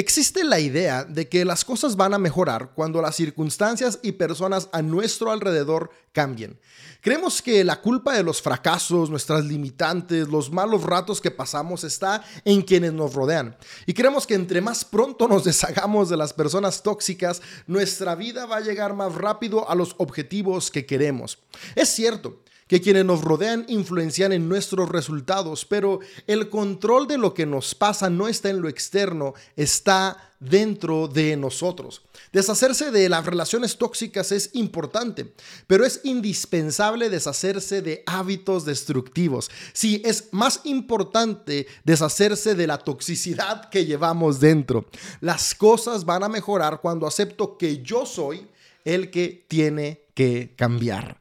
[0.00, 4.70] Existe la idea de que las cosas van a mejorar cuando las circunstancias y personas
[4.72, 6.58] a nuestro alrededor cambien.
[7.02, 12.24] Creemos que la culpa de los fracasos, nuestras limitantes, los malos ratos que pasamos está
[12.46, 13.58] en quienes nos rodean.
[13.84, 18.56] Y creemos que entre más pronto nos deshagamos de las personas tóxicas, nuestra vida va
[18.56, 21.40] a llegar más rápido a los objetivos que queremos.
[21.74, 22.40] Es cierto,
[22.70, 25.98] que quienes nos rodean influencian en nuestros resultados, pero
[26.28, 31.36] el control de lo que nos pasa no está en lo externo, está dentro de
[31.36, 32.02] nosotros.
[32.32, 35.34] Deshacerse de las relaciones tóxicas es importante,
[35.66, 39.50] pero es indispensable deshacerse de hábitos destructivos.
[39.72, 44.86] Sí, es más importante deshacerse de la toxicidad que llevamos dentro.
[45.20, 48.46] Las cosas van a mejorar cuando acepto que yo soy
[48.84, 51.19] el que tiene que cambiar.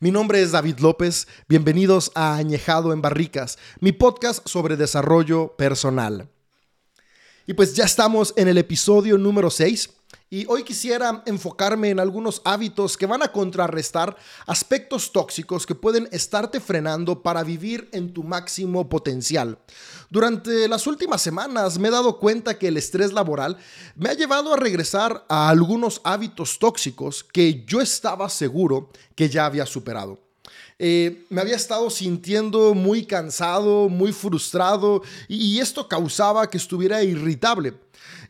[0.00, 6.28] Mi nombre es David López, bienvenidos a Añejado en Barricas, mi podcast sobre desarrollo personal.
[7.46, 9.90] Y pues ya estamos en el episodio número 6
[10.30, 16.08] y hoy quisiera enfocarme en algunos hábitos que van a contrarrestar aspectos tóxicos que pueden
[16.12, 19.58] estarte frenando para vivir en tu máximo potencial.
[20.10, 23.56] Durante las últimas semanas me he dado cuenta que el estrés laboral
[23.96, 29.46] me ha llevado a regresar a algunos hábitos tóxicos que yo estaba seguro que ya
[29.46, 30.18] había superado.
[30.80, 37.74] Eh, me había estado sintiendo muy cansado, muy frustrado y esto causaba que estuviera irritable.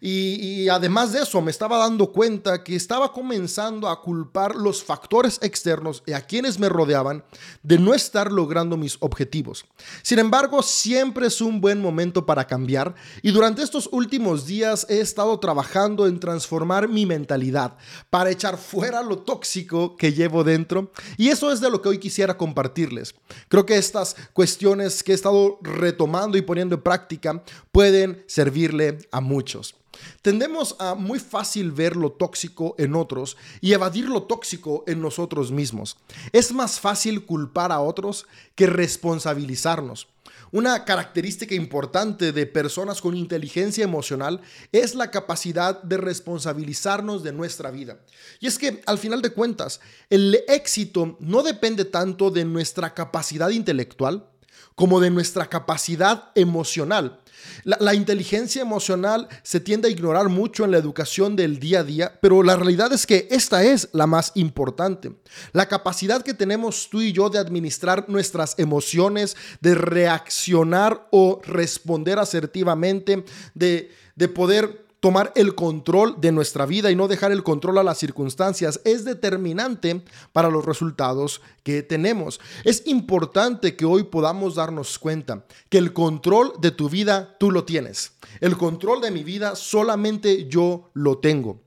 [0.00, 5.38] Y, además de eso, me estaba dando cuenta que estaba comenzando a culpar los factores
[5.42, 7.24] externos y a quienes me rodeaban
[7.62, 9.64] de no estar logrando mis objetivos.
[10.02, 15.00] Sin embargo, siempre es un buen momento para cambiar y durante estos últimos días he
[15.00, 17.76] estado trabajando en transformar mi mentalidad
[18.10, 21.98] para echar fuera lo tóxico que llevo dentro y eso es de lo que hoy
[21.98, 23.14] quisiera compartirles.
[23.48, 29.20] Creo que estas cuestiones que he estado retomando y poniendo en práctica pueden servirle a
[29.20, 29.74] muchos.
[30.22, 35.50] Tendemos a muy fácil ver lo tóxico en otros y evadir lo tóxico en nosotros
[35.50, 35.96] mismos.
[36.32, 40.08] Es más fácil culpar a otros que responsabilizarnos.
[40.50, 44.40] Una característica importante de personas con inteligencia emocional
[44.72, 47.98] es la capacidad de responsabilizarnos de nuestra vida.
[48.40, 53.50] Y es que, al final de cuentas, el éxito no depende tanto de nuestra capacidad
[53.50, 54.26] intelectual
[54.74, 57.18] como de nuestra capacidad emocional.
[57.64, 62.18] La, inteligencia emocional se tiende a ignorar mucho en la educación del día a día,
[62.20, 65.12] pero la realidad es que esta es la más importante.
[65.52, 72.18] La capacidad que tenemos tú y yo de administrar nuestras emociones, de reaccionar o responder
[72.18, 77.78] asertivamente, de, de poder tomar el control de nuestra vida y no dejar el control
[77.78, 82.40] a las circunstancias es determinante para los resultados que tenemos.
[82.64, 87.64] Es importante que hoy podamos darnos cuenta que el control de tu vida tú lo
[87.64, 88.12] tienes.
[88.40, 91.60] El control de mi vida solamente yo lo tengo.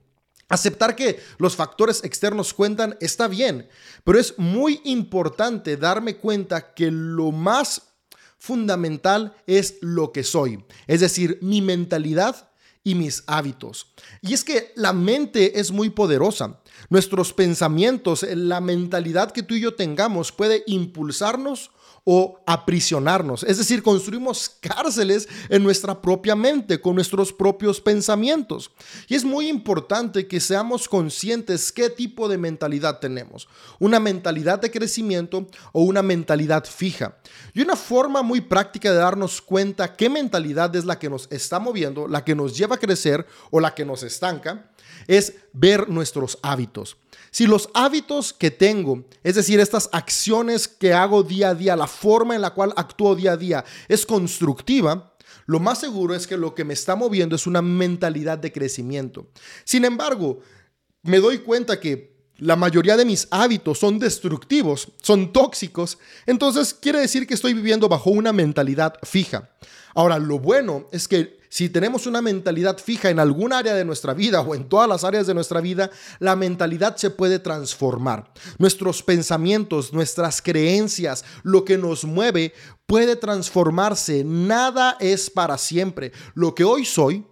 [0.48, 3.68] Aceptar que los factores externos cuentan está bien,
[4.04, 7.80] pero es muy importante darme cuenta que lo más
[8.36, 12.51] fundamental es lo que soy, es decir, mi mentalidad
[12.84, 13.92] y mis hábitos.
[14.20, 16.60] Y es que la mente es muy poderosa.
[16.88, 21.70] Nuestros pensamientos, la mentalidad que tú y yo tengamos puede impulsarnos
[22.04, 23.44] o aprisionarnos.
[23.44, 28.72] Es decir, construimos cárceles en nuestra propia mente con nuestros propios pensamientos.
[29.08, 33.48] Y es muy importante que seamos conscientes qué tipo de mentalidad tenemos.
[33.78, 37.18] Una mentalidad de crecimiento o una mentalidad fija.
[37.54, 41.60] Y una forma muy práctica de darnos cuenta qué mentalidad es la que nos está
[41.60, 44.71] moviendo, la que nos lleva a crecer o la que nos estanca,
[45.06, 46.96] es ver nuestros hábitos.
[47.30, 51.86] Si los hábitos que tengo, es decir, estas acciones que hago día a día, la
[51.86, 55.14] forma en la cual actúo día a día es constructiva,
[55.46, 59.28] lo más seguro es que lo que me está moviendo es una mentalidad de crecimiento.
[59.64, 60.40] Sin embargo,
[61.02, 67.00] me doy cuenta que la mayoría de mis hábitos son destructivos, son tóxicos, entonces quiere
[67.00, 69.50] decir que estoy viviendo bajo una mentalidad fija.
[69.94, 74.14] Ahora, lo bueno es que si tenemos una mentalidad fija en algún área de nuestra
[74.14, 78.32] vida o en todas las áreas de nuestra vida, la mentalidad se puede transformar.
[78.56, 82.54] Nuestros pensamientos, nuestras creencias, lo que nos mueve
[82.86, 84.24] puede transformarse.
[84.24, 86.12] Nada es para siempre.
[86.32, 87.26] Lo que hoy soy,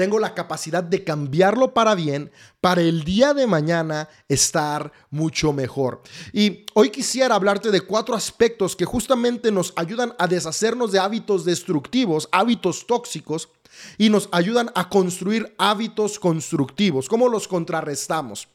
[0.00, 2.32] tengo la capacidad de cambiarlo para bien,
[2.62, 6.00] para el día de mañana estar mucho mejor.
[6.32, 11.44] Y hoy quisiera hablarte de cuatro aspectos que justamente nos ayudan a deshacernos de hábitos
[11.44, 13.50] destructivos, hábitos tóxicos,
[13.98, 17.06] y nos ayudan a construir hábitos constructivos.
[17.06, 18.48] ¿Cómo los contrarrestamos?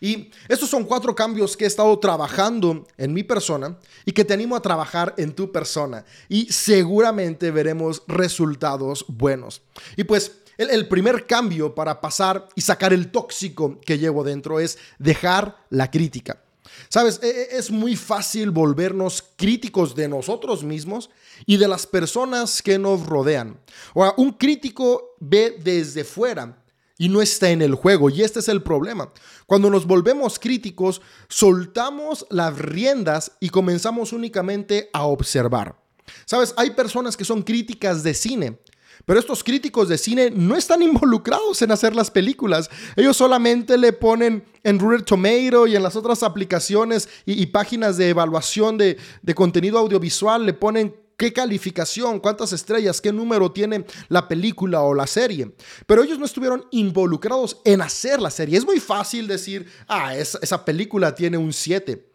[0.00, 3.76] Y estos son cuatro cambios que he estado trabajando en mi persona
[4.06, 6.06] y que te animo a trabajar en tu persona.
[6.30, 9.60] Y seguramente veremos resultados buenos.
[9.98, 14.78] Y pues El, primer cambio para pasar y sacar el tóxico que llevo dentro es
[14.98, 16.42] dejar la crítica.
[16.88, 21.10] Sabes, e, e, es muy fácil volvernos críticos de nosotros mismos
[21.46, 23.58] y de las personas que nos rodean.
[23.94, 26.62] O un crítico ve desde fuera
[26.98, 28.10] y no está en el juego.
[28.10, 29.12] Y este es el problema.
[29.46, 35.76] Cuando nos volvemos críticos, soltamos las riendas y comenzamos únicamente a observar.
[36.24, 38.58] Sabes, hay personas que son críticas de cine.
[39.04, 42.70] Pero estos críticos de cine no están involucrados en hacer las películas.
[42.96, 48.08] Ellos solamente le ponen en Rotten Tomato y en las otras aplicaciones y, páginas de
[48.08, 48.96] evaluación de,
[49.34, 55.06] contenido audiovisual, le ponen qué calificación, cuántas estrellas, qué número tiene la película o la
[55.06, 55.52] serie.
[55.86, 58.58] Pero ellos no estuvieron involucrados en hacer la serie.
[58.58, 62.12] Es muy fácil decir, ah, esa, película tiene un 7,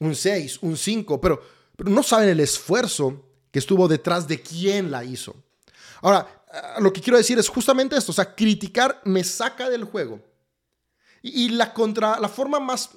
[0.00, 1.40] un 6, un 5, pero,
[1.76, 5.36] pero no saben el esfuerzo que estuvo detrás de quién la hizo.
[6.04, 6.28] Ahora,
[6.80, 10.20] lo que quiero decir es justamente esto, o sea, criticar me saca del juego.
[11.22, 12.90] Y, la, contra, la forma más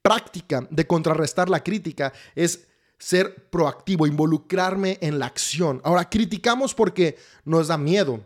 [0.00, 2.66] práctica de contrarrestar la crítica es
[2.98, 5.82] ser proactivo, involucrarme en la acción.
[5.84, 8.24] Ahora, criticamos porque nos da miedo,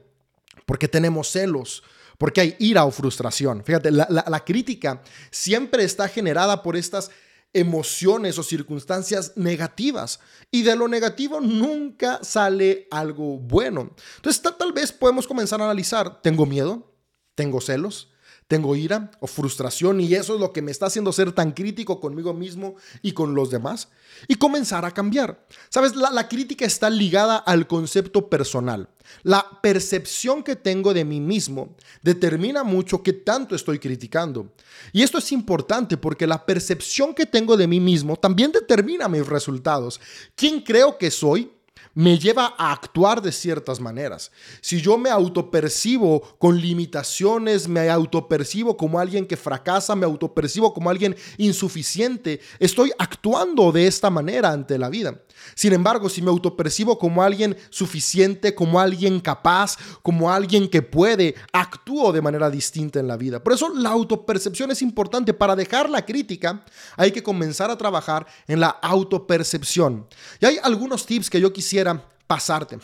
[0.67, 1.83] porque tenemos celos,
[2.17, 3.65] porque hay ira o frustración.
[3.65, 7.11] Fíjate, la, crítica siempre está generada por estas
[7.53, 10.21] emociones o circunstancias negativas.
[10.51, 13.91] Y de lo negativo nunca sale algo bueno.
[14.17, 16.93] Entonces tal vez podemos comenzar a analizar, ¿tengo miedo?
[17.35, 18.11] ¿Tengo celos?
[18.49, 22.01] Tengo ira o frustración y eso es lo que me está haciendo ser tan crítico
[22.01, 23.89] conmigo mismo y con los demás
[24.29, 25.45] y comenzar a cambiar.
[25.69, 28.89] Sabes, la, crítica está ligada al concepto personal.
[29.23, 34.53] La percepción que tengo de mí mismo determina mucho qué tanto estoy criticando.
[34.93, 39.27] Y esto es importante porque la percepción que tengo de mí mismo también determina mis
[39.27, 40.01] resultados.
[40.35, 41.53] ¿Quién creo que soy?
[41.95, 44.31] Me lleva a actuar de ciertas maneras.
[44.61, 50.91] Si yo me autopercibo con limitaciones, me autopercibo como alguien que fracasa, me autopercibo como
[50.91, 55.23] alguien insuficiente, estoy actuando de esta manera ante la vida.
[55.55, 61.35] Sin embargo, si me autopercibo como alguien suficiente, como alguien capaz, como alguien que puede,
[61.53, 63.43] actúo de manera distinta en la vida.
[63.43, 65.35] Por eso la autopercepción es importante.
[65.35, 66.65] Para dejar la crítica,
[66.97, 70.07] hay que comenzar a trabajar en la autopercepción.
[70.41, 72.79] Y hay algunos tips que yo quisiera pasarte.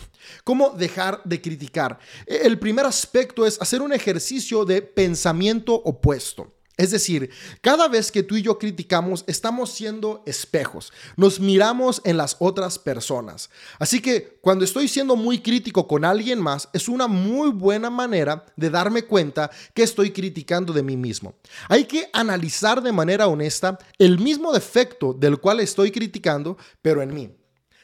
[0.44, 1.98] ¿Cómo dejar de criticar?
[2.26, 6.51] El primer aspecto es hacer un ejercicio de pensamiento opuesto.
[6.78, 7.30] Es decir,
[7.60, 12.78] cada vez que tú y yo criticamos, estamos siendo espejos, nos miramos en las otras
[12.78, 13.50] personas.
[13.78, 18.46] Así que cuando estoy siendo muy crítico con alguien más, es una muy buena manera
[18.56, 21.34] de darme cuenta que estoy criticando de mí mismo.
[21.68, 27.12] Hay que analizar de manera honesta el mismo defecto del cual estoy criticando, pero en
[27.12, 27.36] mí.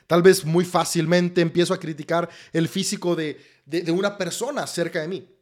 [0.06, 5.08] Tal vez muy fácilmente empiezo a criticar el físico de, de una persona cerca de
[5.08, 5.38] mí.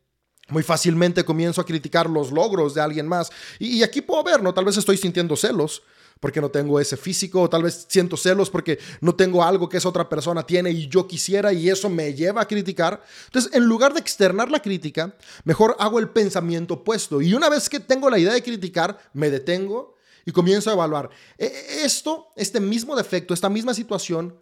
[0.48, 3.30] Muy fácilmente comienzo a criticar los logros de alguien más.
[3.58, 4.54] Y, aquí puedo ver, ¿no?
[4.54, 5.82] Tal vez estoy sintiendo celos
[6.20, 9.76] porque no tengo ese físico, o tal vez siento celos porque no tengo algo que
[9.76, 13.02] esa otra persona tiene y yo quisiera y eso me lleva a criticar.
[13.26, 15.14] Entonces, en lugar de externar la crítica,
[15.44, 17.20] mejor hago el pensamiento opuesto.
[17.20, 21.10] Y una vez que tengo la idea de criticar, me detengo y comienzo a evaluar
[21.38, 24.40] e, e, esto, este mismo defecto, esta misma situación,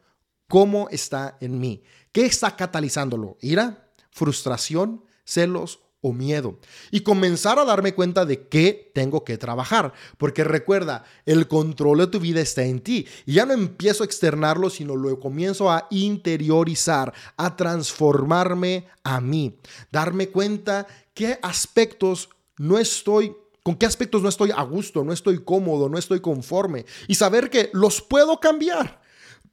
[0.48, 1.82] cómo está en mí.
[2.12, 3.36] ¿Qué está catalizándolo?
[3.40, 3.90] ¿Ira?
[4.10, 5.04] ¿Frustración?
[5.24, 5.80] ¿Celos?
[6.04, 6.58] O miedo
[6.90, 12.06] y comenzar a darme cuenta de qué tengo que trabajar, porque recuerda, el control de
[12.08, 15.86] tu vida está en ti y ya no empiezo a externarlo, sino lo comienzo a
[15.90, 19.58] interiorizar, a transformarme a mí,
[19.90, 25.42] darme cuenta qué aspectos no estoy con qué aspectos no estoy a gusto, no estoy
[25.42, 29.00] cómodo, no estoy conforme y saber que los puedo cambiar.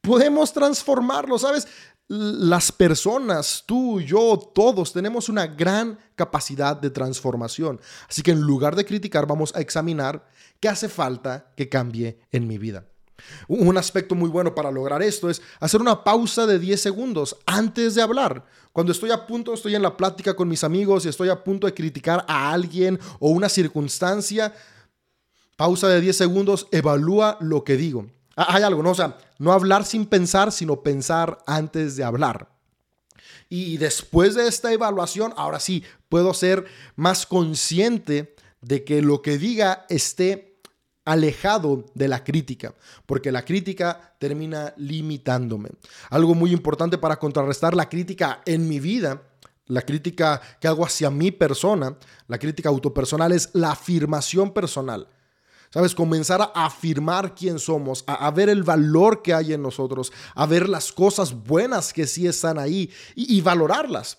[0.02, 1.66] Podemos transformarlos, ¿sabes?
[2.12, 7.80] Las personas, tú, yo, todos tenemos una gran capacidad de transformación.
[8.10, 10.28] Así que en lugar de criticar, vamos a examinar
[10.60, 12.86] qué hace falta que cambie en mi vida.
[13.48, 17.96] Un aspecto muy bueno para lograr esto es hacer una pausa de 10 segundos antes
[17.96, 18.46] de hablar.
[18.74, 21.66] Cuando estoy a punto, estoy en la plática con mis amigos y estoy a punto
[21.66, 24.54] de criticar a alguien o una circunstancia,
[25.56, 28.08] pausa de 10 segundos, evalúa lo que digo.
[28.36, 28.92] Ah, hay algo, ¿no?
[28.92, 32.50] O sea, no hablar sin pensar, sino pensar antes de hablar.
[33.50, 39.38] Y después de esta evaluación, ahora sí, puedo ser más consciente de que lo que
[39.38, 40.52] diga esté
[41.04, 42.74] alejado de la crítica,
[43.06, 45.70] porque la crítica termina limitándome.
[46.10, 49.22] Algo muy importante para contrarrestar la crítica en mi vida,
[49.66, 51.98] la crítica que hago hacia mi persona,
[52.28, 55.08] la crítica autopersonal es la afirmación personal.
[55.74, 55.96] ¿Sabes?
[55.96, 60.68] Comenzar a afirmar quién somos, a, ver el valor que hay en nosotros, a ver
[60.68, 64.18] las cosas buenas que sí están ahí y, valorarlas.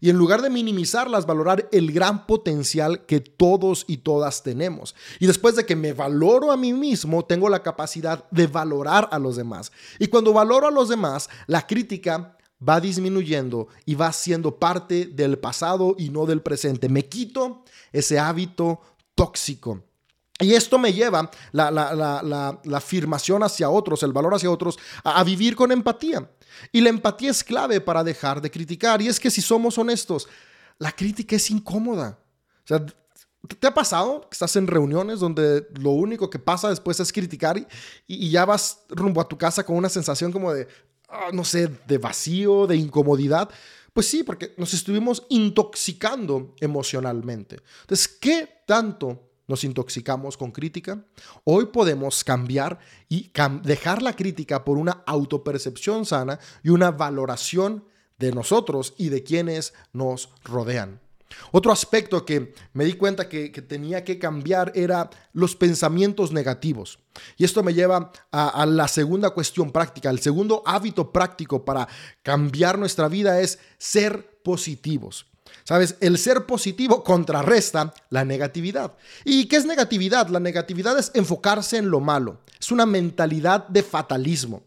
[0.00, 4.96] Y en lugar de minimizarlas, valorar el gran potencial que todos y todas tenemos.
[5.20, 9.20] Y después de que me valoro a mí mismo, tengo la capacidad de valorar a
[9.20, 9.70] los demás.
[10.00, 12.36] Y cuando valoro a los demás, la crítica
[12.66, 16.88] va disminuyendo y va siendo parte del pasado y no del presente.
[16.88, 17.62] Me quito
[17.92, 18.80] ese hábito
[19.14, 19.87] tóxico.
[20.40, 25.56] Y esto me lleva la, la, afirmación hacia otros, el valor hacia otros, a, vivir
[25.56, 26.30] con empatía.
[26.70, 29.02] Y la empatía es clave para dejar de criticar.
[29.02, 30.28] Y es que si somos honestos,
[30.78, 32.20] la crítica es incómoda.
[32.64, 32.86] O sea,
[33.58, 37.58] ¿te ha pasado que estás en reuniones donde lo único que pasa después es criticar
[37.58, 37.66] y,
[38.06, 40.68] y ya vas rumbo a tu casa con una sensación como de,
[41.08, 43.50] ah, no sé, de vacío, de incomodidad?
[43.92, 47.56] Pues sí, porque nos estuvimos intoxicando emocionalmente.
[47.80, 51.04] Entonces, ¿qué tanto nos intoxicamos con crítica,
[51.44, 52.78] hoy podemos cambiar
[53.08, 53.32] y
[53.64, 57.84] dejar la crítica por una autopercepción sana y una valoración
[58.18, 61.00] de nosotros y de quienes nos rodean.
[61.52, 66.98] Otro aspecto que me di cuenta que, tenía que cambiar era los pensamientos negativos.
[67.36, 70.10] Y esto me lleva a, la segunda cuestión práctica.
[70.10, 71.88] El segundo hábito práctico para
[72.22, 75.26] cambiar nuestra vida es ser positivos.
[75.68, 78.94] Sabes, el ser positivo contrarresta la negatividad.
[79.22, 80.28] ¿Y qué es negatividad?
[80.28, 82.40] La negatividad es enfocarse en lo malo.
[82.58, 84.62] Es una mentalidad de fatalismo.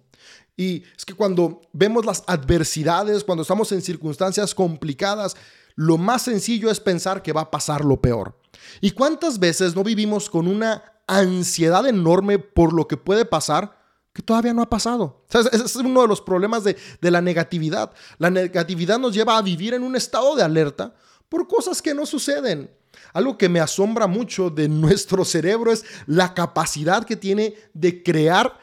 [0.56, 5.36] Y es que cuando vemos las adversidades, cuando estamos en circunstancias complicadas,
[5.74, 8.38] lo más sencillo es pensar que va a pasar lo peor.
[8.80, 13.81] ¿Y cuántas veces no vivimos con una ansiedad enorme por lo que puede pasar
[14.14, 15.24] que todavía no ha pasado.
[15.30, 17.92] ese es uno de los problemas de, la negatividad.
[18.18, 20.94] La negatividad nos lleva a vivir en un estado de alerta
[21.30, 22.70] por cosas que no suceden.
[23.14, 28.60] Algo que me asombra mucho de nuestro cerebro es la capacidad que tiene de crear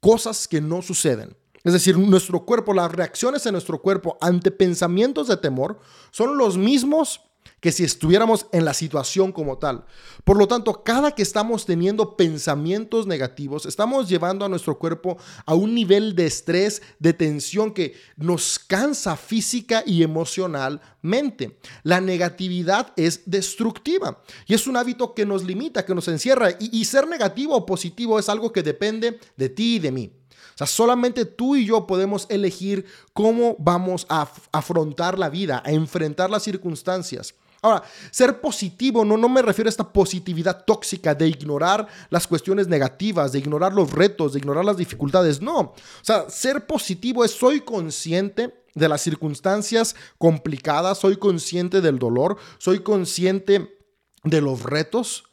[0.00, 1.36] cosas que no suceden.
[1.64, 5.78] Es decir, nuestro cuerpo, las reacciones de nuestro cuerpo ante pensamientos de temor
[6.10, 7.20] son los mismos
[7.62, 9.84] que si estuviéramos en la situación como tal.
[10.24, 15.16] Por lo tanto, cada que estamos teniendo pensamientos negativos, estamos llevando a nuestro cuerpo
[15.46, 21.56] a un nivel de estrés, de tensión que nos cansa física y emocionalmente.
[21.84, 26.48] La negatividad es destructiva y es un hábito que nos limita, que nos encierra.
[26.58, 30.12] Y, ser negativo o positivo es algo que depende de ti y de mí.
[30.52, 35.70] O sea, solamente tú y yo podemos elegir cómo vamos a afrontar la vida, a
[35.70, 37.36] enfrentar las circunstancias.
[37.62, 42.66] Ahora, ser positivo no, no me refiero a esta positividad tóxica de ignorar las cuestiones
[42.66, 45.40] negativas, de ignorar los retos, de ignorar las dificultades.
[45.40, 45.58] No.
[45.60, 52.36] O sea, ser positivo es soy consciente de las circunstancias complicadas, soy consciente del dolor,
[52.58, 53.78] soy consciente
[54.24, 55.24] de los retos,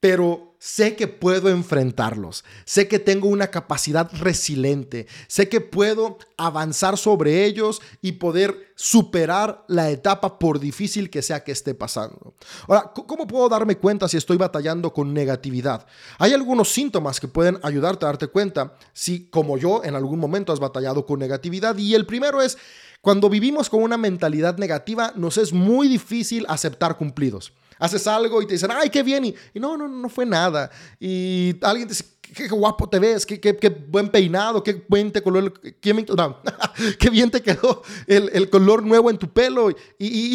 [0.00, 6.98] pero sé que puedo enfrentarlos, sé que tengo una capacidad resiliente, sé que puedo avanzar
[6.98, 12.34] sobre ellos y poder superar la etapa por difícil que sea que esté pasando.
[12.66, 15.86] Ahora, ¿cómo puedo darme cuenta si estoy batallando con negatividad?
[16.18, 20.52] Hay algunos síntomas que pueden ayudarte a darte cuenta si, como yo, en algún momento
[20.52, 22.58] has batallado con negatividad y el primero es...
[23.02, 28.46] Cuando vivimos con una mentalidad negativa, nos es muy difícil aceptar cumplidos haces algo y
[28.46, 30.70] te dicen, ay, qué bien, y, no, no, no fue nada.
[31.00, 35.10] Y alguien te dice, qué, guapo te ves, qué, qué, qué, buen peinado, qué buen
[35.10, 36.38] te color, qué, no,
[36.98, 39.70] qué bien te quedó el, el, color nuevo en tu pelo.
[39.70, 39.76] Y,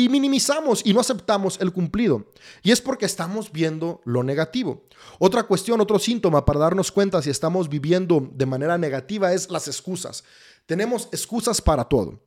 [0.04, 2.26] y, minimizamos y no aceptamos el cumplido.
[2.64, 4.84] Y es porque estamos viendo lo negativo.
[5.20, 9.68] Otra cuestión, otro síntoma para darnos cuenta si estamos viviendo de manera negativa es las
[9.68, 10.24] excusas.
[10.66, 12.20] Tenemos excusas para todo.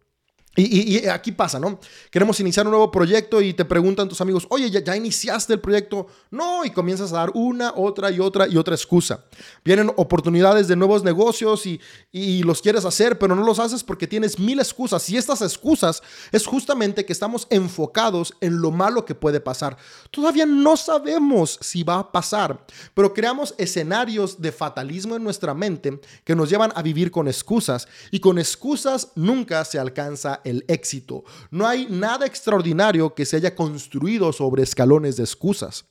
[0.61, 1.79] Y, aquí pasa, ¿no?
[2.11, 5.61] Queremos iniciar un nuevo proyecto y te preguntan tus amigos, oye, ¿ya, ¿ya, iniciaste el
[5.61, 6.09] proyecto?
[6.33, 9.25] No, y comienzas a dar una, otra y otra y otra excusa.
[9.65, 14.09] Vienen oportunidades de nuevos negocios y, y los quieres hacer, pero no los haces porque
[14.09, 15.09] tienes mil excusas.
[15.11, 19.77] Y estas excusas es justamente que estamos enfocados en lo malo que puede pasar.
[20.11, 26.01] Todavía no sabemos si va a pasar, pero creamos escenarios de fatalismo en nuestra mente
[26.25, 27.87] que nos llevan a vivir con excusas.
[28.11, 31.25] Y con excusas nunca se alcanza el éxito.
[31.51, 35.85] No hay nada extraordinario que se haya construido sobre escalones de excusas.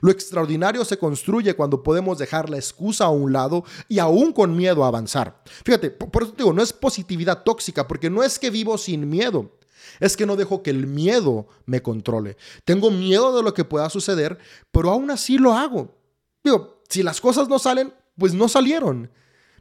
[0.00, 4.56] Lo extraordinario se construye cuando podemos dejar la excusa a un lado y aún con
[4.56, 5.42] miedo a avanzar.
[5.64, 9.58] Fíjate, por eso digo, no es positividad tóxica, porque no es que vivo sin miedo,
[10.00, 12.36] es que no dejo que el miedo me controle.
[12.64, 14.38] Tengo miedo de lo que pueda suceder,
[14.70, 15.94] pero aún así lo hago.
[16.42, 19.10] Digo, si las cosas no salen, pues no salieron.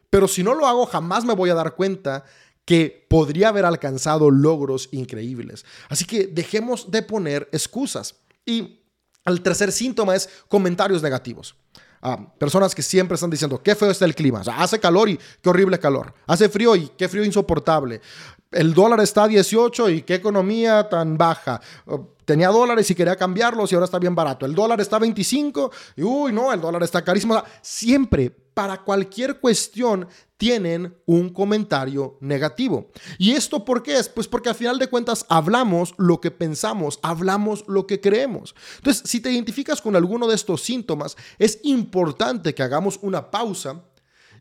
[0.09, 2.23] Pero si no lo hago, jamás me voy a dar cuenta
[2.65, 5.65] que podría haber alcanzado logros increíbles.
[5.89, 8.15] Así que dejemos de poner excusas.
[8.45, 8.79] Y
[9.25, 11.55] el tercer síntoma es comentarios negativos.
[12.01, 14.41] Ah, personas que siempre están diciendo, qué feo está el clima.
[14.57, 16.13] hace calor y qué horrible calor.
[16.27, 18.01] Hace frío y qué frío insoportable.
[18.51, 21.61] El dólar está a 18 y qué economía tan baja.
[21.85, 24.45] Oh, tenía dólares y quería cambiarlos y ahora está bien barato.
[24.45, 27.41] El dólar está a 25 y uy, no, el dólar está carísimo.
[27.61, 30.07] Siempre, para cualquier cuestión,
[30.43, 32.91] tienen un comentario negativo.
[33.17, 34.09] ¿Y esto por qué es?
[34.09, 38.53] Pues porque al final de cuentas hablamos lo que pensamos, hablamos lo que creemos.
[38.75, 43.85] Entonces, si te identificas con alguno de estos síntomas, es importante que hagamos una pausa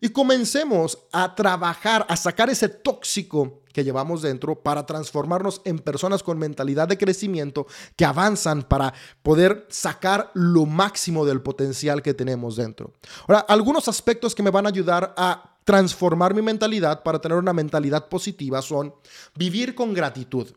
[0.01, 6.25] y comencemos a trabajar, a sacar ese tóxico que llevamos dentro para transformarnos en personas
[6.25, 8.93] con mentalidad de crecimiento que avanzan para
[9.23, 12.93] poder sacar lo máximo del potencial que tenemos dentro.
[13.29, 17.53] Ahora, algunos aspectos que me van a ayudar a transformar mi mentalidad para tener una
[17.53, 18.95] mentalidad positiva son
[19.35, 20.49] vivir con gratitud.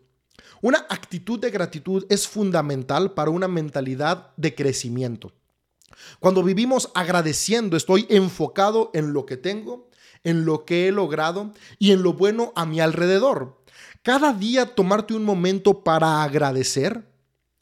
[0.62, 5.32] Una actitud de gratitud es fundamental para una mentalidad de crecimiento.
[6.20, 9.90] Cuando vivimos agradeciendo, estoy enfocado en lo que tengo,
[10.24, 13.62] en lo que he logrado y en lo bueno a mi alrededor.
[14.02, 17.08] Cada día tomarte un momento para agradecer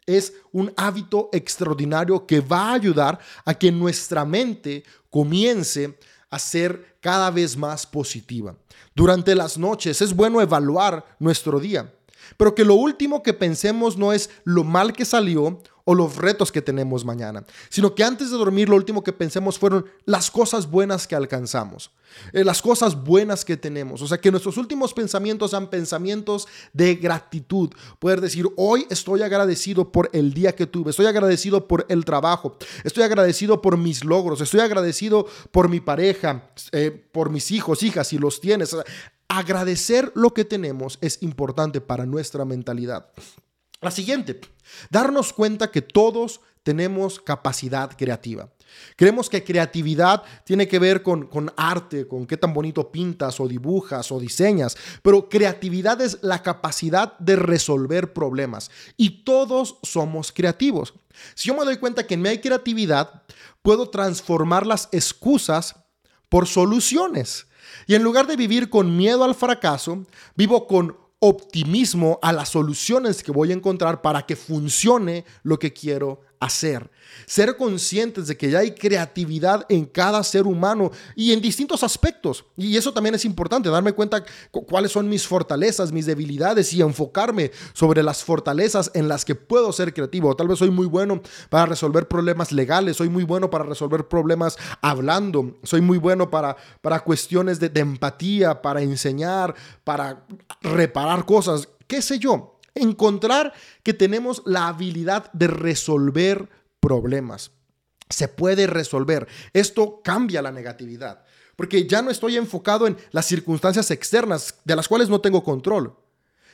[0.06, 5.98] es un hábito extraordinario que va a ayudar a que nuestra mente comience
[6.34, 8.56] a ser cada vez más positiva.
[8.96, 11.94] Durante las noches es bueno evaluar nuestro día,
[12.38, 16.52] pero que lo último que pensemos no es lo mal que salió o los retos
[16.52, 20.70] que tenemos mañana, sino que antes de dormir lo último que pensemos fueron las cosas
[20.70, 21.92] buenas que alcanzamos,
[22.32, 24.02] eh, las cosas buenas que tenemos.
[24.02, 27.70] O sea, que nuestros últimos pensamientos sean pensamientos de gratitud.
[28.00, 32.58] Poder decir, hoy estoy agradecido por el día que tuve, estoy agradecido por el trabajo,
[32.84, 38.08] estoy agradecido por mis logros, estoy agradecido por mi pareja, eh, por mis hijos, hijas,
[38.08, 38.76] si los tienes.
[39.28, 43.08] agradecer lo que tenemos es importante para nuestra mentalidad.
[43.84, 44.40] La siguiente,
[44.90, 48.50] darnos cuenta que todos tenemos capacidad creativa.
[48.96, 53.48] Creemos que creatividad tiene que ver con, con, arte, con qué tan bonito pintas o
[53.48, 60.94] dibujas o diseñas, pero creatividad es la capacidad de resolver problemas y todos somos creativos.
[61.36, 63.24] Si yo me doy cuenta que en hay creatividad,
[63.62, 65.76] puedo transformar las excusas
[66.30, 67.48] por soluciones.
[67.86, 73.24] Y en lugar de vivir con miedo al fracaso, vivo con optimismo a las soluciones
[73.24, 76.90] que voy a encontrar para que funcione lo que quiero hacer.
[77.26, 82.46] Ser conscientes de que ya hay creatividad en cada ser humano y en distintos aspectos.
[82.58, 87.52] Y eso también es importante, darme cuenta cuáles son mis fortalezas, mis debilidades y enfocarme
[87.74, 90.36] sobre las fortalezas en las que puedo ser creativo.
[90.36, 94.58] Tal vez soy muy bueno para resolver problemas legales, soy muy bueno para resolver problemas
[94.82, 100.26] hablando, soy muy bueno para, para cuestiones de, de empatía, para enseñar, para
[100.62, 107.52] reparar cosas, qué sé yo encontrar que tenemos la habilidad de resolver problemas.
[108.10, 109.28] Se puede resolver.
[109.54, 111.24] Esto cambia la negatividad,
[111.56, 115.96] porque ya no estoy enfocado en las circunstancias externas de las cuales no tengo control,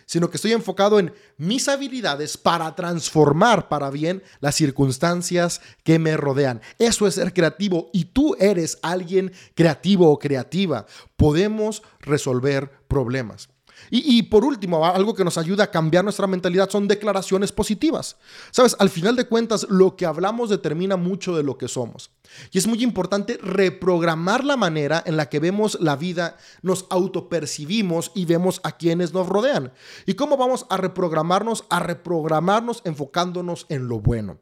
[0.06, 6.18] sino que estoy enfocado en mis habilidades para transformar para bien las circunstancias que me
[6.18, 6.62] rodean.
[6.80, 10.86] Eso es ser creativo y tú eres alguien creativo o creativa.
[11.16, 13.50] Podemos resolver problemas.
[13.92, 18.18] Y, por último, algo que nos ayuda a cambiar nuestra mentalidad son declaraciones positivas.
[18.52, 22.12] Sabes, al final de cuentas, lo que hablamos determina mucho de lo que somos.
[22.52, 28.12] Y es muy importante reprogramar la manera en la que vemos la vida, nos autopercibimos
[28.14, 29.74] y vemos a quienes nos rodean.
[30.06, 31.66] ¿Y cómo vamos a reprogramarnos?
[31.70, 34.38] A reprogramarnos enfocándonos en lo bueno.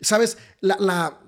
[0.00, 1.21] Sabes, la, la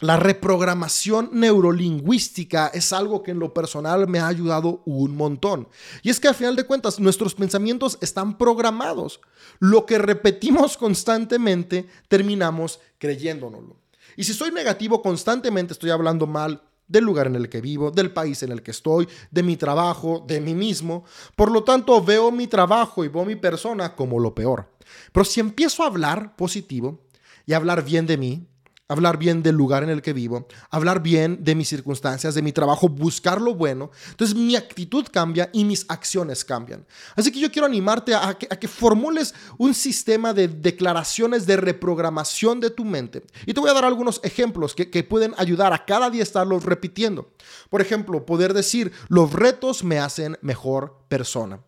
[0.00, 5.68] la reprogramación neurolingüística es algo que en lo personal me ha ayudado un montón.
[6.02, 9.20] Y es que al final de cuentas nuestros pensamientos están programados.
[9.58, 13.76] Lo que repetimos constantemente terminamos creyéndonoslo.
[14.16, 18.12] Y si soy negativo constantemente estoy hablando mal del lugar en el que vivo, del
[18.12, 21.04] país en el que estoy, de mi trabajo, de mí mismo.
[21.36, 24.72] Por lo tanto, veo mi trabajo y veo mi persona como lo peor.
[25.12, 27.04] Pero si empiezo a hablar positivo
[27.46, 28.46] y a hablar bien de mí,
[28.88, 32.52] hablar bien del lugar en el que vivo, hablar bien de mis circunstancias, de mi
[32.52, 33.90] trabajo, buscar lo bueno.
[34.10, 36.86] Entonces mi actitud cambia y mis acciones cambian.
[37.14, 42.70] Así que yo quiero animarte a que, formules un sistema de declaraciones de reprogramación de
[42.70, 43.22] tu mente.
[43.46, 46.64] Y te voy a dar algunos ejemplos que, que pueden ayudar a cada día estarlos
[46.64, 47.32] repitiendo.
[47.70, 51.60] Por ejemplo, poder decir, los retos me hacen mejor persona.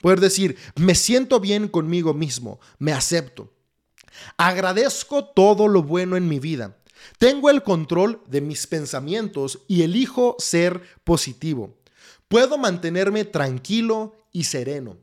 [0.00, 3.52] Poder decir, me siento bien conmigo mismo, me acepto.
[4.36, 6.76] Agradezco todo lo bueno en mi vida.
[7.18, 11.76] Tengo el control de mis pensamientos y elijo ser positivo.
[12.28, 14.96] Puedo mantenerme tranquilo y sereno.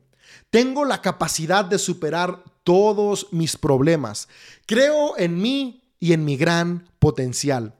[0.50, 4.28] Tengo la capacidad de superar todos mis problemas.
[4.66, 7.74] Creo en mí y en mi gran potencial.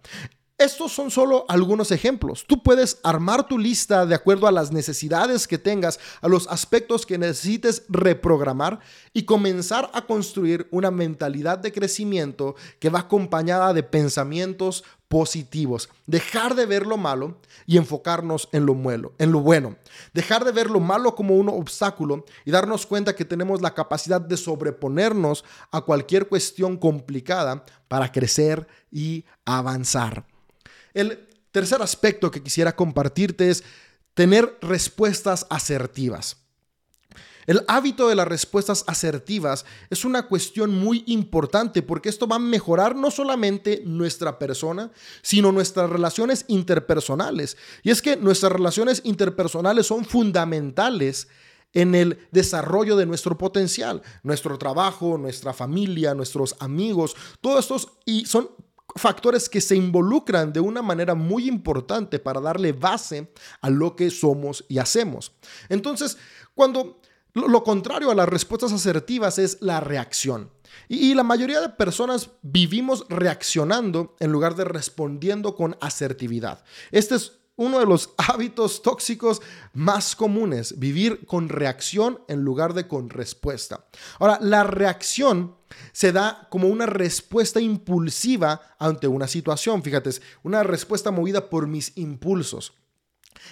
[0.58, 2.44] Estos son solo algunos ejemplos.
[2.44, 7.06] Tú puedes armar tu lista de acuerdo a las necesidades que tengas, a los aspectos
[7.06, 8.80] que necesites reprogramar
[9.12, 15.90] y comenzar a construir una mentalidad de crecimiento que va acompañada de pensamientos positivos.
[16.06, 18.76] Dejar de ver lo malo y enfocarnos en lo,
[19.16, 19.76] en lo bueno.
[20.12, 24.20] Dejar de ver lo malo como un obstáculo y darnos cuenta que tenemos la capacidad
[24.20, 30.26] de sobreponernos a cualquier cuestión complicada para crecer y avanzar.
[30.94, 33.64] El tercer aspecto que quisiera compartirte es
[34.14, 36.36] tener respuestas asertivas.
[37.48, 42.40] El hábito de las respuestas asertivas es una cuestión muy importante porque esto va a
[42.40, 44.90] mejorar no solamente nuestra persona,
[45.22, 47.56] sino nuestras relaciones interpersonales.
[47.82, 51.28] Y es que nuestras relaciones interpersonales son fundamentales
[51.72, 58.26] en el desarrollo de nuestro potencial, nuestro trabajo, nuestra familia, nuestros amigos, todos estos y
[58.26, 58.50] son
[58.96, 64.10] factores que se involucran de una manera muy importante para darle base a lo que
[64.10, 65.32] somos y hacemos.
[65.68, 66.16] Entonces,
[66.54, 67.00] cuando
[67.34, 70.50] lo contrario a las respuestas asertivas es la reacción.
[70.88, 76.64] Y, la mayoría de personas vivimos reaccionando en lugar de respondiendo con asertividad.
[76.90, 82.88] Este es uno de los hábitos tóxicos más comunes, vivir con reacción en lugar de
[82.88, 83.84] con respuesta.
[84.18, 85.57] Ahora, la reacción
[85.92, 90.10] se da como una respuesta impulsiva ante una situación, fíjate,
[90.42, 92.74] una respuesta movida por mis impulsos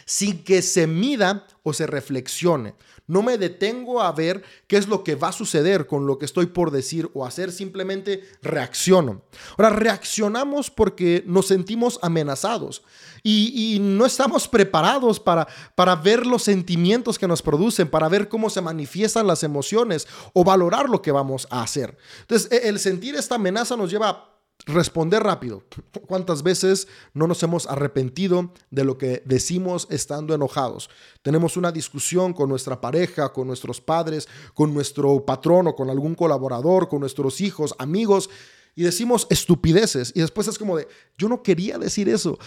[0.05, 2.75] sin que se mida o se reflexione.
[3.07, 6.25] No me detengo a ver qué es lo que va a suceder con lo que
[6.25, 9.23] estoy por decir o hacer, simplemente reacciono.
[9.57, 12.83] Ahora, reaccionamos porque nos sentimos amenazados
[13.23, 18.51] y, no estamos preparados para, para ver los sentimientos que nos producen, para ver cómo
[18.51, 21.97] se manifiestan las emociones o valorar lo que vamos a hacer.
[22.21, 25.63] Entonces, e, el sentir esta amenaza nos lleva a responder rápido.
[26.07, 30.89] ¿Cuántas veces no nos hemos arrepentido de lo que decimos estando enojados?
[31.23, 36.15] Tenemos una discusión con nuestra pareja, con nuestros padres, con nuestro patrón o con algún
[36.15, 38.31] colaborador, con nuestros hijos, amigos,
[38.75, 40.13] y decimos estupideces.
[40.15, 42.39] Y después es como de, yo no quería decir eso,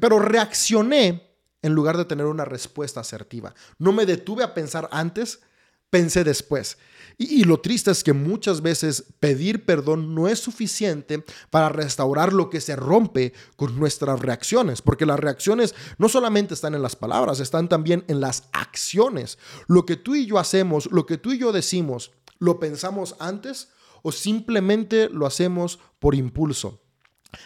[0.00, 1.30] pero reaccioné
[1.62, 3.54] en lugar de tener una respuesta asertiva.
[3.78, 5.40] No me detuve a pensar antes,
[5.90, 6.78] pensé después.
[7.22, 12.48] Y, lo triste es que muchas veces pedir perdón no es suficiente para restaurar lo
[12.48, 17.40] que se rompe con nuestras reacciones, porque las reacciones no solamente están en las palabras,
[17.40, 19.36] están también en las acciones.
[19.66, 23.68] Lo que tú y yo hacemos, lo que tú y yo decimos, ¿lo pensamos antes
[24.00, 26.80] o simplemente lo hacemos por impulso?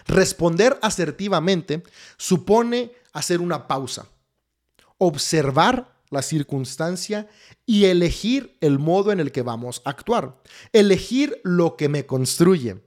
[0.07, 1.83] Responder asertivamente
[2.17, 4.07] supone hacer una pausa,
[4.99, 7.29] observar la circunstancia
[7.67, 10.41] y elegir el modo en el que vamos a actuar.
[10.73, 12.83] Elegir lo que me construye.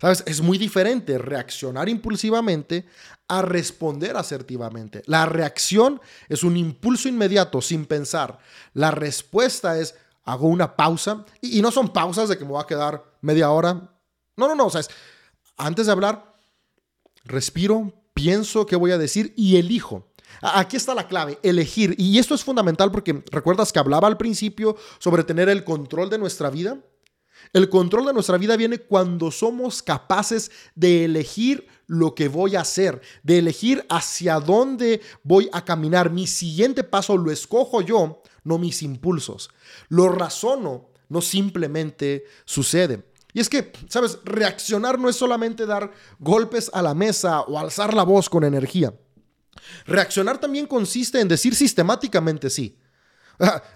[0.00, 0.22] ¿Sabes?
[0.26, 2.86] Es muy diferente reaccionar impulsivamente
[3.28, 5.02] a responder asertivamente.
[5.06, 8.38] La reacción es un impulso inmediato, sin pensar.
[8.74, 9.94] La respuesta es,
[10.24, 13.72] hago una pausa, y, no son pausas de que me voy a quedar media hora.
[14.36, 14.68] No, no, no,
[15.56, 16.34] antes de hablar,
[17.24, 20.11] respiro, pienso qué voy a decir y elijo.
[20.40, 21.94] Aquí está la clave, elegir.
[21.98, 26.18] Y esto es fundamental porque recuerdas que hablaba al principio sobre tener el control de
[26.18, 26.78] nuestra vida.
[27.52, 32.60] El control de nuestra vida viene cuando somos capaces de elegir lo que voy a
[32.60, 36.10] hacer, de elegir hacia dónde voy a caminar.
[36.10, 39.50] Mi siguiente paso lo escojo yo, no mis impulsos.
[39.88, 43.04] Lo razono, no simplemente sucede.
[43.34, 47.94] Y es que, sabes, reaccionar no es solamente dar golpes a la mesa o alzar
[47.94, 48.94] la voz con energía.
[49.86, 52.76] Reaccionar también consiste en decir sistemáticamente sí.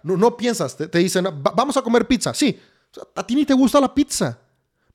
[0.02, 2.32] No, no piensas, te, dicen, vamos a comer pizza.
[2.34, 2.58] Sí,
[3.14, 4.38] a ti ni te gusta la pizza.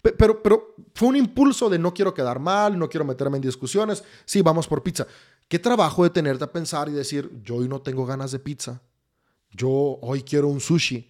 [0.01, 4.03] Pero, pero fue un impulso de no quiero quedar mal, no quiero meterme en discusiones.
[4.25, 5.05] Sí, vamos por pizza.
[5.47, 8.81] Qué trabajo de tenerte a pensar y decir, yo hoy no tengo ganas de pizza.
[9.51, 9.69] Yo
[10.01, 11.09] hoy quiero un sushi.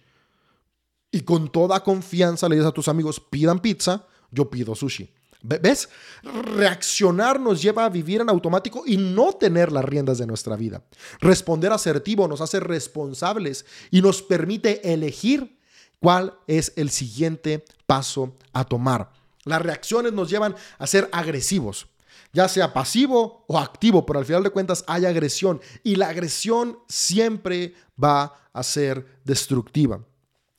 [1.10, 5.12] Y con toda confianza le dices a tus amigos, pidan pizza, yo pido sushi.
[5.42, 5.88] ¿Ves?
[6.22, 10.84] Reaccionar nos lleva a vivir en automático y no tener las riendas de nuestra vida.
[11.20, 15.58] Responder asertivo nos hace responsables y nos permite elegir
[15.98, 19.10] cuál es el siguiente paso a tomar.
[19.44, 21.88] Las reacciones nos llevan a ser agresivos,
[22.32, 26.78] ya sea pasivo o activo, pero al final de cuentas hay agresión y la agresión
[26.88, 30.04] siempre va a ser destructiva.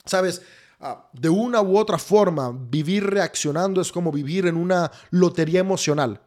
[0.05, 0.41] ¿Sabes?
[0.85, 6.19] Ah, de una u otra forma, vivir reaccionando es como vivir en una lotería emocional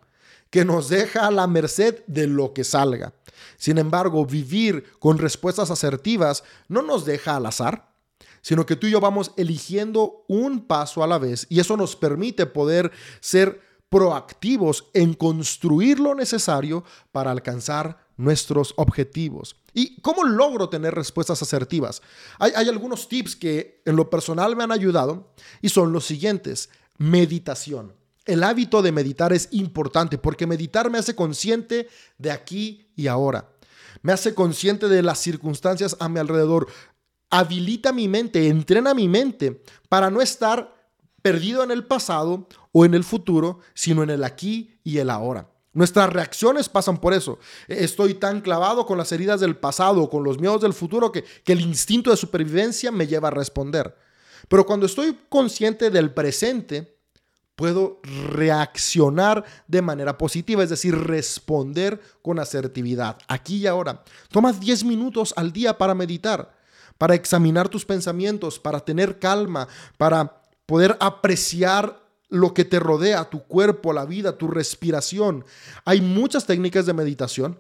[0.49, 3.13] que nos deja a la merced de lo que salga.
[3.59, 7.93] Sin embargo, vivir con respuestas asertivas no nos deja al azar,
[8.41, 11.95] sino que tú y yo vamos eligiendo un paso a la vez y eso nos
[11.95, 12.91] permite poder
[13.21, 19.57] ser proactivos en construir lo necesario para alcanzar nuestros objetivos.
[19.77, 22.01] ¿Y cómo logro tener respuestas asertivas?
[22.39, 26.71] Hay, hay, algunos tips que en lo personal me han ayudado y son los siguientes.
[26.97, 27.95] Meditación.
[28.25, 33.51] El hábito de meditar es importante porque meditar me hace consciente de aquí y ahora.
[34.01, 36.69] Me hace consciente de las circunstancias a mi alrededor.
[37.29, 40.75] Habilita mi mente, entrena mi mente para no estar
[41.21, 45.51] perdido en el pasado o en el futuro, sino en el aquí y el ahora.
[45.77, 47.39] Nuestras reacciones pasan por eso.
[47.69, 51.53] Estoy tan clavado con las heridas del pasado, con los miedos del futuro, que, que,
[51.53, 53.95] el instinto de supervivencia me lleva a responder.
[54.49, 56.97] Pero cuando estoy consciente del presente,
[57.57, 64.03] puedo reaccionar de manera positiva, es decir, responder con asertividad, aquí y ahora.
[64.31, 66.57] Toma 10 minutos al día para meditar,
[66.97, 73.43] para examinar tus pensamientos, para tener calma, para poder apreciar lo que te rodea, tu
[73.45, 75.45] cuerpo, la vida, tu respiración.
[75.85, 77.59] Hay muchas técnicas de meditación.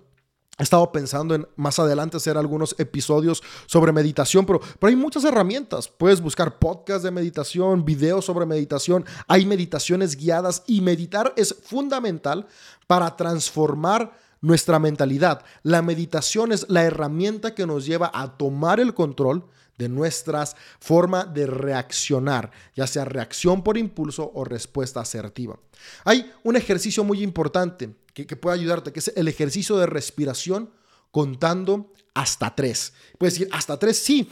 [0.58, 5.24] He estado pensando en más adelante hacer algunos episodios sobre meditación, pero, pero hay muchas
[5.24, 5.86] herramientas.
[5.88, 12.46] Puedes buscar podcasts de meditación, videos sobre meditación, hay meditaciones guiadas y meditar es fundamental
[12.86, 15.44] para transformar nuestra mentalidad.
[15.62, 19.44] La meditación es la herramienta que nos lleva a tomar el control
[19.78, 20.44] de nuestra
[20.80, 25.58] forma de reaccionar, ya sea reacción por impulso o respuesta asertiva.
[26.04, 30.70] Hay un ejercicio muy importante que, que puede ayudarte, que es el ejercicio de respiración
[31.10, 32.92] contando hasta tres.
[33.18, 34.28] Puedes decir, hasta tres, sí.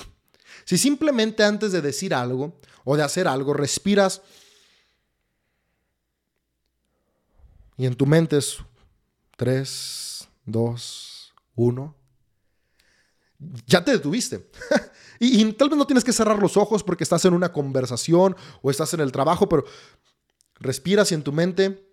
[0.64, 4.22] Si simplemente antes de decir algo o de hacer algo respiras
[7.76, 8.58] y en tu mente es
[9.36, 11.96] 3, 2, 1,
[13.66, 14.48] ya te detuviste.
[15.18, 18.70] y, tal vez no tienes que cerrar los ojos porque estás en una conversación o
[18.70, 19.64] estás en el trabajo, pero
[20.56, 21.86] respiras y en tu mente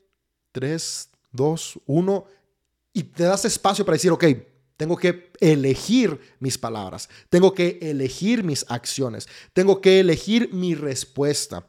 [0.51, 2.25] 3, 2, 1
[2.93, 4.25] y te das espacio para decir, ok,
[4.77, 11.67] tengo que elegir mis palabras, tengo que elegir mis acciones, tengo que elegir mi respuesta.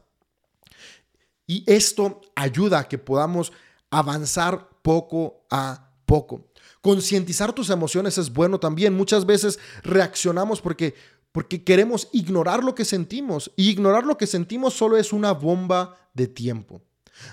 [1.45, 3.51] Y esto ayuda a que podamos
[3.91, 6.47] avanzar poco a poco.
[6.81, 8.93] Concientizar tus emociones es bueno también.
[8.93, 10.95] Muchas veces reaccionamos porque,
[11.33, 15.97] porque queremos ignorar lo que sentimos y ignorar lo que sentimos solo es una bomba
[16.13, 16.81] de tiempo.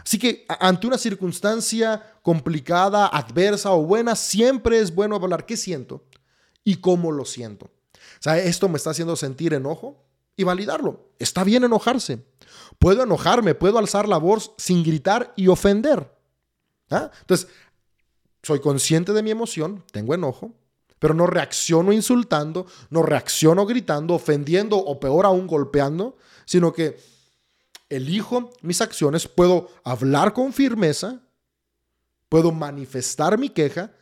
[0.02, 6.04] Así que ante una circunstancia complicada, adversa o buena, siempre es bueno hablar qué siento
[6.64, 7.66] y cómo lo siento.
[7.66, 10.02] O sea, esto me está haciendo sentir enojo
[10.34, 11.10] y validarlo.
[11.18, 12.24] Está bien enojarse.
[12.78, 16.10] Puedo enojarme, puedo alzar la voz sin gritar y ofender.
[16.88, 17.10] ¿Ah?
[17.20, 17.48] Entonces,
[18.42, 20.54] soy consciente de mi emoción, tengo enojo,
[21.00, 27.00] pero no reacciono insultando, no reacciono gritando, ofendiendo o peor aún golpeando, sino que
[27.88, 31.20] elijo mis acciones, puedo hablar con firmeza,
[32.28, 33.92] puedo manifestar mi queja,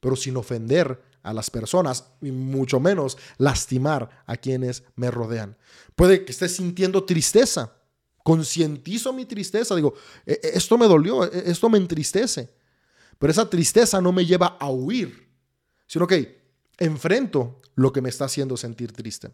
[0.00, 5.58] pero sin ofender a las personas y mucho menos lastimar a quienes me rodean.
[5.94, 7.74] Puede que esté sintiendo tristeza,
[8.22, 12.56] concientizo mi tristeza, digo, e, e, esto me dolió, e, esto me entristece
[13.18, 15.25] pero esa tristeza no me lleva a huir,
[15.86, 16.40] sino que
[16.78, 19.30] enfrento lo que me está haciendo sentir triste.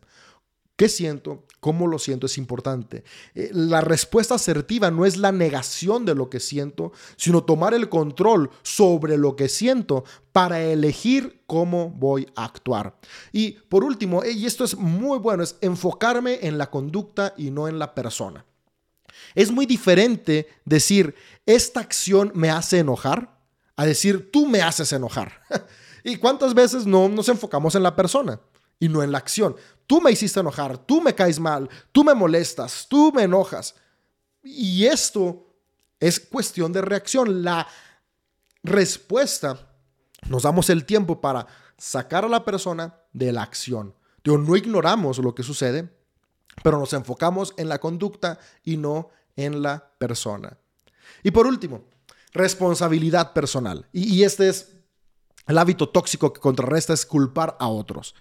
[0.76, 1.44] ¿Qué siento?
[1.60, 2.26] ¿Cómo lo siento?
[2.26, 3.04] Es importante.
[3.34, 7.88] Eh, la respuesta asertiva no es la negación de lo que siento, sino tomar el
[7.88, 12.96] control sobre lo que siento para elegir cómo voy a actuar.
[13.32, 17.68] Y por último, y esto es muy bueno, es enfocarme en la conducta y no
[17.68, 18.44] en la persona.
[19.34, 21.14] Es muy diferente decir,
[21.46, 23.38] esta acción me hace enojar
[23.76, 25.42] a decir, tú me haces enojar.
[26.04, 28.40] ¿Y cuántas veces no nos enfocamos en la persona
[28.78, 29.56] y no en la acción?
[29.86, 33.74] Tú me hiciste enojar, tú me caes mal, tú me molestas, tú me enojas.
[34.42, 35.46] Y esto
[36.00, 37.44] es cuestión de reacción.
[37.44, 37.66] La
[38.62, 39.58] respuesta,
[40.28, 41.46] nos damos el tiempo para
[41.78, 43.94] sacar a la persona de la acción.
[44.24, 45.90] no ignoramos lo que sucede,
[46.62, 50.58] pero nos enfocamos en la conducta y no en la persona.
[51.22, 51.84] Y por último,
[52.32, 53.86] responsabilidad personal.
[53.92, 54.71] Y, este es
[55.46, 58.14] el hábito tóxico que contrarresta es culpar a otros.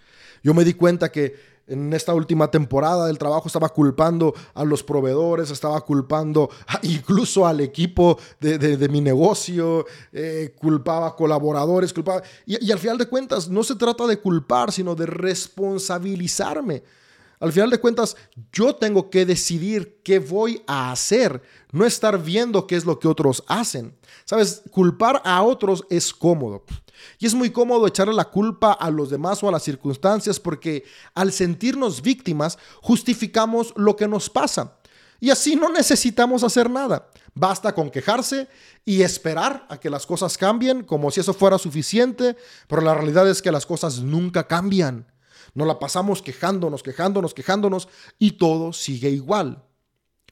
[0.43, 4.83] Yo me di cuenta que en esta última temporada del trabajo estaba culpando a los
[4.83, 6.49] proveedores, estaba culpando
[6.81, 12.23] incluso al equipo de, mi negocio, eh, culpaba a colaboradores, culpaba...
[12.45, 16.83] Y, y al final de cuentas no se trata de culpar, sino de responsabilizarme.
[17.39, 18.15] Al final de cuentas,
[18.51, 23.07] yo tengo que decidir qué voy a hacer, no estar viendo qué es lo que
[23.07, 23.97] otros hacen.
[24.25, 26.63] Sabes, culpar a otros es cómodo.
[27.19, 30.83] Y es muy cómodo echarle la culpa a los demás o a las circunstancias porque
[31.13, 34.77] al sentirnos víctimas justificamos lo que nos pasa.
[35.19, 37.09] Y así no necesitamos hacer nada.
[37.35, 38.47] Basta con quejarse
[38.83, 42.35] y esperar a que las cosas cambien como si eso fuera suficiente,
[42.67, 45.05] pero la realidad es que las cosas nunca cambian.
[45.53, 47.87] Nos la pasamos quejándonos, quejándonos, quejándonos
[48.17, 49.63] y todo sigue igual.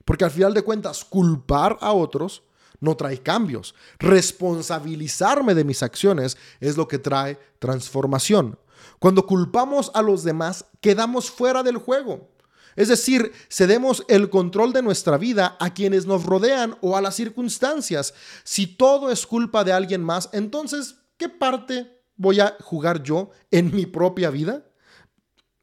[0.05, 2.41] Porque al final de cuentas, culpar a otros
[2.79, 3.75] no trae cambios.
[3.99, 8.57] Responsabilizarme de mis acciones es lo que trae transformación.
[8.99, 12.29] Cuando culpamos a los demás, quedamos fuera del juego.
[12.75, 17.15] Es decir, cedemos el control de nuestra vida a quienes nos rodean o a las
[17.15, 18.13] circunstancias.
[18.43, 23.75] Si todo es culpa de alguien más, entonces, ¿qué parte voy a jugar yo en
[23.75, 24.63] mi propia vida?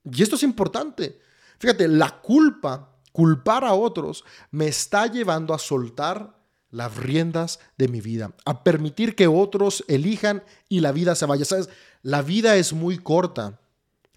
[0.04, 1.18] Y esto es importante.
[1.58, 6.35] Fíjate, la culpa, culpar a otros, me está llevando a soltar
[6.76, 11.46] las riendas de mi vida, a permitir que otros elijan y la vida se vaya.
[11.46, 11.70] ¿Sabes?
[12.02, 13.58] La vida es muy corta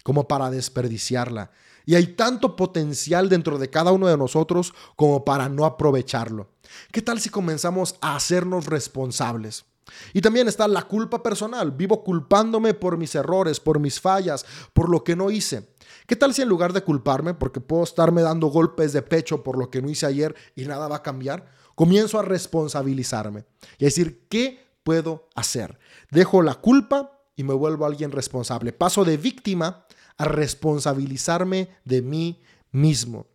[0.02, 1.50] como para desperdiciarla.
[1.86, 6.50] Y hay tanto potencial dentro de cada uno de nosotros como para no aprovecharlo.
[6.92, 9.64] ¿Qué tal si comenzamos a hacernos responsables?
[10.12, 11.72] Y también está la culpa personal.
[11.72, 14.44] Vivo culpándome por mis errores, por mis fallas,
[14.74, 15.70] por lo que no hice.
[16.06, 19.58] ¿Qué tal si en lugar de culparme, porque puedo estarme dando golpes de pecho por
[19.58, 23.44] lo que no hice ayer y nada va a cambiar, comienzo a responsabilizarme
[23.78, 25.78] y a decir, ¿qué puedo hacer?
[26.10, 28.72] Dejo la culpa y me vuelvo alguien responsable.
[28.72, 33.26] Paso de víctima a responsabilizarme de mí mismo.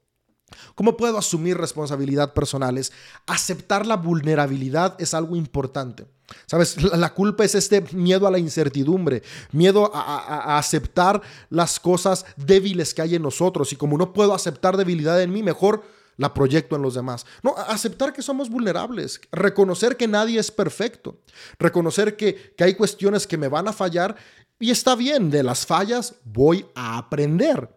[0.76, 2.91] ¿Cómo puedo asumir responsabilidad personales?
[3.26, 6.06] Aceptar la vulnerabilidad es algo importante.
[6.48, 6.82] ¿Sabes?
[6.82, 9.21] La, culpa es este miedo a la incertidumbre,
[9.52, 13.71] miedo a, aceptar las cosas débiles que hay en nosotros.
[13.74, 15.84] Y como no puedo aceptar debilidad en mí, mejor
[16.17, 17.25] la proyecto en los demás.
[17.43, 21.19] No, aceptar que somos vulnerables, reconocer que nadie es perfecto,
[21.60, 24.15] reconocer que, que hay cuestiones que me van a fallar
[24.60, 27.69] y está bien, de las fallas voy a aprender.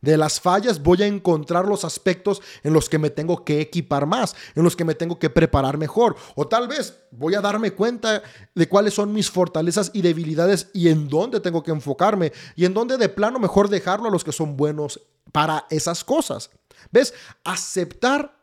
[0.00, 4.06] De las fallas voy a encontrar los aspectos en los que me tengo que equipar
[4.06, 6.16] más, en los que me tengo que preparar mejor.
[6.36, 8.22] O tal vez voy a darme cuenta
[8.54, 12.72] de cuáles son mis fortalezas y debilidades y en dónde tengo que enfocarme y en
[12.72, 15.00] dónde de plano mejor dejarlo a los que son buenos
[15.32, 16.50] para esas cosas.
[16.90, 17.14] ¿Ves?
[17.44, 18.40] Aceptar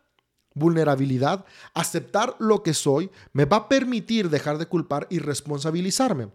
[0.57, 6.29] vulnerabilidad, aceptar lo que soy, me va a permitir dejar de culpar y responsabilizarme.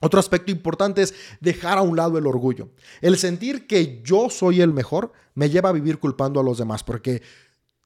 [0.00, 2.70] Otro aspecto importante es dejar a un lado el orgullo.
[3.00, 6.82] El sentir que yo soy el mejor me lleva a vivir culpando a los demás
[6.82, 7.22] porque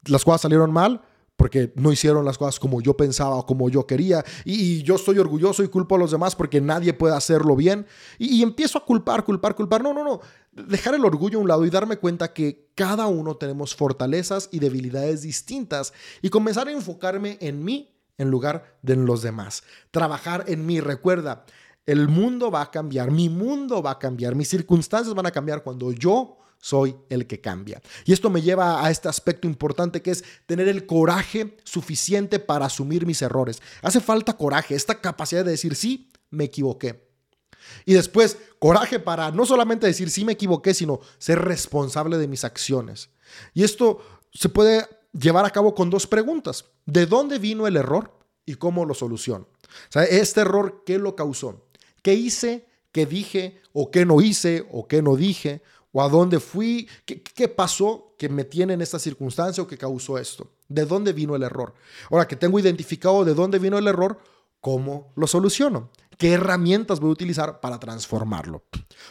[0.04, 1.02] las cosas salieron mal,
[1.38, 5.18] porque no hicieron las cosas como yo pensaba o como yo quería, y, yo estoy
[5.18, 7.87] orgulloso y culpo a los demás porque nadie puede hacerlo bien,
[8.18, 9.83] y, y, empiezo a culpar, culpar, culpar.
[9.83, 10.20] No, no, no.
[10.53, 14.59] Dejar el orgullo a un lado y darme cuenta que cada uno tenemos fortalezas y
[14.59, 19.62] debilidades distintas, y comenzar a enfocarme en mí en lugar de en los demás.
[19.92, 20.81] Trabajar en mí.
[20.81, 21.44] Recuerda,
[21.87, 25.62] el mundo va a cambiar, mi mundo va a cambiar, mis circunstancias van a cambiar
[25.62, 27.81] cuando yo soy el que cambia.
[28.05, 32.66] Y esto me lleva a este aspecto importante que es tener el coraje suficiente para
[32.66, 33.62] asumir mis errores.
[33.83, 37.09] Hace falta coraje, esta capacidad de decir, sí, me equivoqué.
[37.85, 42.44] Y después, coraje para no solamente decir, sí, me equivoqué, sino ser responsable de mis
[42.44, 43.11] acciones.
[43.55, 44.01] Y esto
[44.33, 46.66] se puede llevar a cabo con dos preguntas.
[46.87, 49.49] ¿De dónde vino el error y cómo lo soluciono?
[49.94, 51.68] Este error, ¿qué lo causó?
[52.03, 52.66] ¿Qué hice?
[52.92, 53.61] ¿Qué dije?
[53.73, 54.66] ¿O qué no hice?
[54.73, 55.62] ¿O qué no dije?
[55.92, 56.88] ¿O a dónde fui?
[57.05, 60.51] ¿Qué, pasó que me tiene en esta circunstancia o que causó esto?
[60.68, 61.74] ¿De dónde vino el error?
[62.11, 64.18] Ahora que tengo identificado de dónde vino el error,
[64.61, 65.90] ¿cómo lo soluciono?
[66.18, 68.64] ¿Qué herramientas voy a utilizar para transformarlo?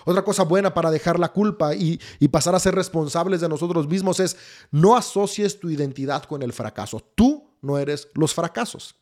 [0.06, 3.88] Otra cosa buena para dejar la culpa y, y, pasar a ser responsables de nosotros
[3.88, 4.38] mismos es
[4.72, 7.02] no asocies tu identidad con el fracaso.
[7.16, 8.96] Tú no eres los fracasos.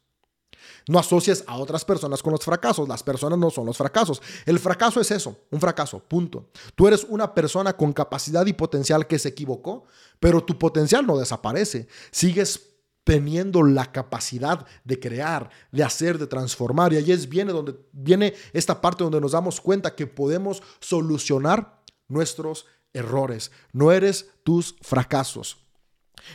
[0.88, 2.88] No asocies a otras personas con los fracasos.
[2.88, 4.22] Las personas no son los fracasos.
[4.46, 6.50] El fracaso es eso, un fracaso, punto.
[6.76, 9.86] Tú eres una persona con capacidad y potencial que se equivocó,
[10.20, 11.88] pero tu potencial no desaparece.
[12.12, 12.76] Sigues
[13.06, 16.92] teniendo la capacidad de crear, de hacer, de transformar.
[16.92, 21.82] Y ahí es viene donde viene esta parte donde nos damos cuenta que podemos solucionar
[22.08, 23.52] nuestros errores.
[23.72, 25.58] No eres tus fracasos.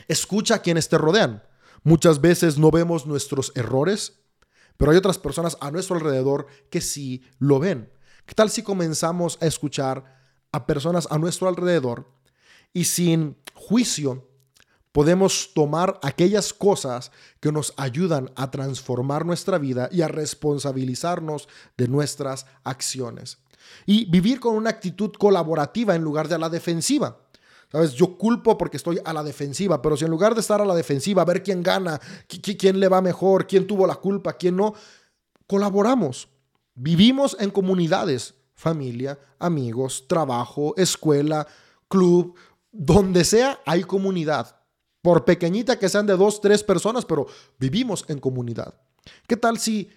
[0.07, 1.43] Escucha a quienes te rodean.
[1.83, 4.20] Muchas veces no vemos nuestros errores,
[4.81, 7.93] pero hay otras personas a nuestro alrededor que sí lo ven.
[8.25, 10.19] ¿Qué tal si comenzamos a escuchar
[10.53, 12.11] a personas a nuestro alrededor
[12.73, 14.27] y sin juicio
[14.91, 21.87] podemos tomar aquellas cosas que nos ayudan a transformar nuestra vida y a responsabilizarnos de
[21.87, 23.37] nuestras acciones?
[23.85, 27.19] Y vivir con una actitud colaborativa en lugar de a la defensiva.
[27.71, 27.93] ¿Sabes?
[27.93, 30.75] Yo culpo porque estoy a la defensiva, pero si en lugar de estar a la
[30.75, 34.75] defensiva, ver quién gana, quién le va mejor, quién tuvo la culpa, quién no,
[35.47, 36.29] colaboramos.
[36.75, 41.47] Vivimos en comunidades, familia, amigos, trabajo, escuela,
[41.89, 42.35] club,
[42.73, 44.57] donde sea hay comunidad.
[45.03, 47.27] por pequeñita que sean de dos, tres personas, pero
[47.59, 48.75] vivimos en comunidad.
[49.27, 49.89] ¿Qué tal si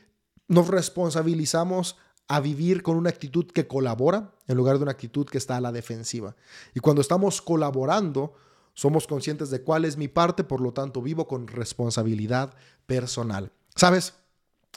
[0.47, 1.97] nos responsabilizamos
[2.27, 5.61] a vivir con una actitud que colabora en lugar de una actitud que está a
[5.61, 6.35] la defensiva?
[6.73, 8.33] Y cuando estamos colaborando,
[8.73, 12.53] somos conscientes de cuál es mi parte, por lo tanto vivo con responsabilidad
[12.85, 13.51] personal.
[13.75, 14.13] ¿Sabes?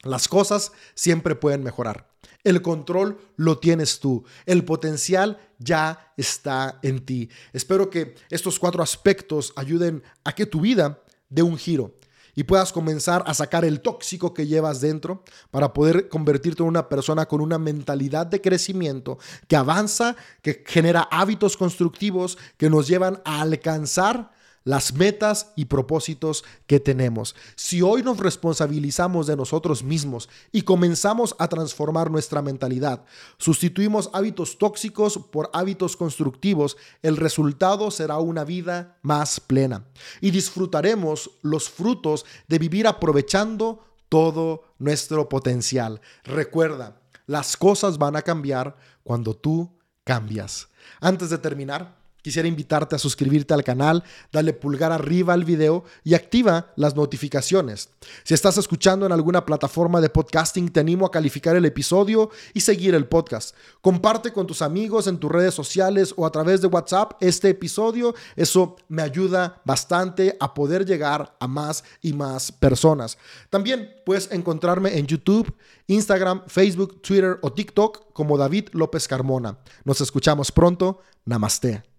[0.03, 2.09] Las cosas siempre pueden mejorar.
[2.45, 4.25] El control lo tienes tú.
[4.45, 7.29] El potencial ya está en ti.
[7.53, 11.95] Espero que estos cuatro aspectos ayuden a que tu vida dé un giro
[12.37, 16.89] y puedas comenzar a sacar el tóxico que llevas dentro para poder convertirte en una
[16.89, 19.19] persona con una mentalidad de crecimiento
[19.49, 24.36] que avanza, que genera hábitos constructivos que nos llevan a alcanzar
[24.67, 27.37] las metas y propósitos que tenemos.
[27.55, 33.05] Si hoy nos responsabilizamos de nosotros mismos y comenzamos a transformar nuestra mentalidad,
[33.39, 39.87] sustituimos hábitos tóxicos por hábitos constructivos, el resultado será una vida más plena
[40.21, 46.01] y disfrutaremos los frutos de vivir aprovechando todo nuestro potencial.
[46.25, 50.69] Recuerda, las cosas van a cambiar cuando tú cambias.
[51.01, 51.95] Antes de terminar,
[52.27, 54.03] Quisiera invitarte a suscribirte al canal,
[54.33, 57.91] dale pulgar arriba al video y activa las notificaciones.
[58.25, 62.63] Si estás escuchando en alguna plataforma de podcasting, te animo a calificar el episodio y
[62.63, 63.55] seguir el podcast.
[63.81, 68.13] Comparte con tus amigos en tus redes sociales o a través de WhatsApp este episodio.
[68.35, 73.19] Eso me ayuda bastante a poder llegar a más y más personas.
[73.51, 75.55] También puedes encontrarme en YouTube,
[75.87, 79.59] Instagram, Facebook, Twitter o TikTok como David López Carmona.
[79.85, 81.03] Nos escuchamos pronto.
[81.25, 81.96] Namaste.